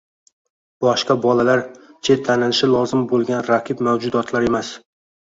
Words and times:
boshqa 0.83 1.15
bolalar– 1.25 1.59
chetlanilishi 2.09 2.69
lozim 2.71 3.03
bo‘lgan 3.11 3.43
raqib 3.49 3.83
mavjudotlar 3.89 4.47
emas 4.49 4.73